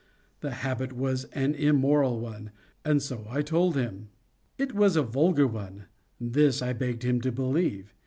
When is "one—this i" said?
5.45-6.73